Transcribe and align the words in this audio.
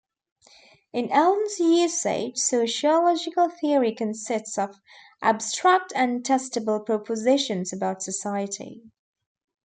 In 0.93 1.11
Allan's 1.11 1.59
usage, 1.59 2.35
sociological 2.35 3.49
theory 3.49 3.93
consists 3.93 4.57
of 4.57 4.79
abstract 5.21 5.93
and 5.95 6.23
testable 6.23 6.83
propositions 6.83 7.71
about 7.71 8.01
society. 8.01 8.81